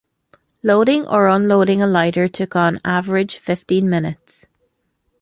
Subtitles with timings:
[0.63, 4.47] Loading or unloading a lighter took on average fifteen minutes.